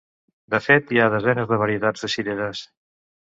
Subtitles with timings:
[0.53, 2.65] De fet, hi ha desenes de varietats de cireres.